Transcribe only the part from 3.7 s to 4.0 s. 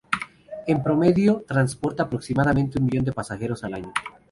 año.